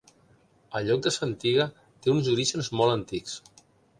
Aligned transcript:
El 0.79 0.87
lloc 0.87 1.03
de 1.07 1.11
Santiga 1.17 1.67
té 2.05 2.11
uns 2.15 2.31
orígens 2.33 2.73
molt 2.79 2.95
antics. 2.97 3.37